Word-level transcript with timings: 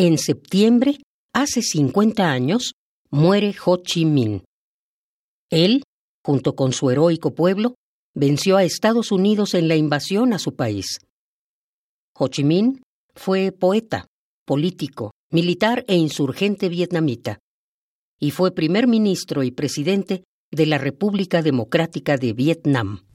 En 0.00 0.16
septiembre, 0.16 1.00
hace 1.34 1.60
50 1.60 2.30
años, 2.30 2.74
muere 3.10 3.52
Ho 3.64 3.78
Chi 3.78 4.04
Minh. 4.04 4.44
Él, 5.50 5.82
junto 6.24 6.54
con 6.54 6.72
su 6.72 6.90
heroico 6.90 7.34
pueblo, 7.34 7.74
venció 8.14 8.56
a 8.56 8.62
Estados 8.62 9.10
Unidos 9.10 9.54
en 9.54 9.66
la 9.66 9.74
invasión 9.74 10.32
a 10.32 10.38
su 10.38 10.54
país. 10.54 11.00
Ho 12.16 12.28
Chi 12.28 12.44
Minh 12.44 12.80
fue 13.16 13.50
poeta, 13.50 14.06
político, 14.46 15.10
militar 15.32 15.84
e 15.88 15.96
insurgente 15.96 16.68
vietnamita, 16.68 17.40
y 18.20 18.30
fue 18.30 18.54
primer 18.54 18.86
ministro 18.86 19.42
y 19.42 19.50
presidente 19.50 20.22
de 20.52 20.66
la 20.66 20.78
República 20.78 21.42
Democrática 21.42 22.16
de 22.18 22.34
Vietnam. 22.34 23.07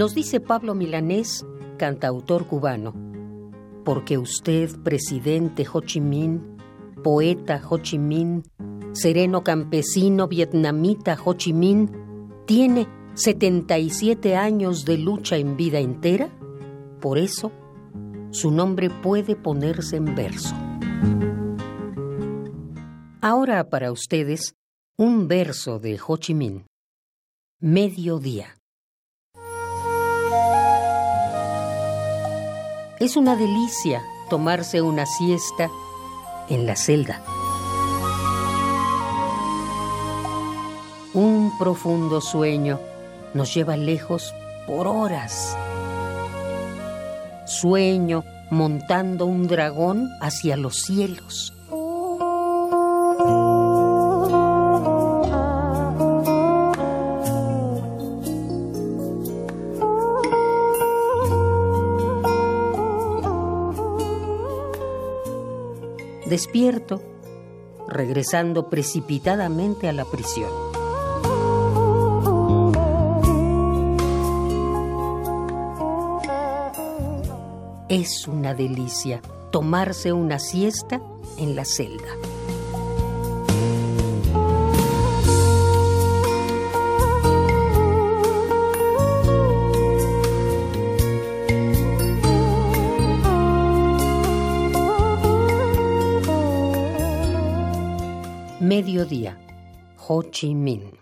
Nos 0.00 0.14
dice 0.14 0.40
Pablo 0.40 0.74
Milanés, 0.74 1.44
cantautor 1.76 2.46
cubano, 2.46 2.94
porque 3.84 4.16
usted, 4.16 4.70
presidente 4.82 5.66
Ho 5.70 5.82
Chi 5.82 6.00
Minh, 6.00 6.40
poeta 7.04 7.60
Ho 7.68 7.76
Chi 7.76 7.98
Minh, 7.98 8.42
sereno 8.92 9.44
campesino 9.44 10.26
vietnamita 10.26 11.18
Ho 11.22 11.34
Chi 11.34 11.52
Minh, 11.52 11.90
tiene 12.46 12.88
77 13.12 14.36
años 14.36 14.86
de 14.86 14.96
lucha 14.96 15.36
en 15.36 15.58
vida 15.58 15.80
entera, 15.80 16.30
por 17.02 17.18
eso 17.18 17.52
su 18.30 18.50
nombre 18.50 18.88
puede 18.88 19.36
ponerse 19.36 19.96
en 19.96 20.14
verso. 20.14 20.54
Ahora 23.20 23.68
para 23.68 23.92
ustedes, 23.92 24.54
un 24.96 25.28
verso 25.28 25.78
de 25.78 26.00
Ho 26.06 26.16
Chi 26.16 26.32
Minh. 26.32 26.64
Mediodía. 27.60 28.59
Es 33.00 33.16
una 33.16 33.34
delicia 33.34 34.02
tomarse 34.28 34.82
una 34.82 35.06
siesta 35.06 35.70
en 36.50 36.66
la 36.66 36.76
celda. 36.76 37.22
Un 41.14 41.50
profundo 41.58 42.20
sueño 42.20 42.78
nos 43.32 43.54
lleva 43.54 43.78
lejos 43.78 44.34
por 44.66 44.86
horas. 44.86 45.56
Sueño 47.46 48.22
montando 48.50 49.24
un 49.24 49.46
dragón 49.46 50.10
hacia 50.20 50.58
los 50.58 50.82
cielos. 50.82 51.54
Despierto, 66.30 67.02
regresando 67.88 68.70
precipitadamente 68.70 69.88
a 69.88 69.92
la 69.92 70.04
prisión. 70.04 70.48
Es 77.88 78.28
una 78.28 78.54
delicia 78.54 79.20
tomarse 79.50 80.12
una 80.12 80.38
siesta 80.38 81.02
en 81.36 81.56
la 81.56 81.64
celda. 81.64 82.06
Mediodía, 98.72 99.36
Ho 100.06 100.22
Chi 100.22 100.54
Minh. 100.54 100.92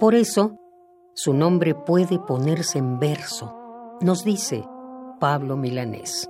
Por 0.00 0.16
eso, 0.16 0.56
su 1.14 1.32
nombre 1.32 1.76
puede 1.76 2.18
ponerse 2.18 2.78
en 2.78 2.98
verso, 2.98 3.54
nos 4.00 4.24
dice 4.24 4.64
Pablo 5.20 5.56
Milanés. 5.56 6.28